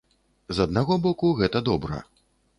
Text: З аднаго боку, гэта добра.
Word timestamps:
З 0.57 0.67
аднаго 0.67 0.97
боку, 1.05 1.31
гэта 1.43 1.63
добра. 1.69 2.03